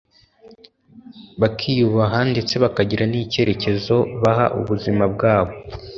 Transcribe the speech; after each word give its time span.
bakiyubaha 1.41 2.19
ndetse 2.31 2.53
bakagira 2.63 3.03
n’icyerekezo 3.07 3.95
baha 4.21 4.45
ubuzima 4.59 5.03
bwabo 5.13 5.53